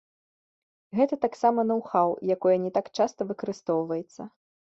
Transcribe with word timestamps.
Гэта 0.99 1.19
таксама 1.25 1.65
ноў-хаў, 1.73 2.15
якое 2.37 2.57
не 2.65 2.71
так 2.79 2.91
часта 2.99 3.29
выкарыстоўваецца. 3.35 4.21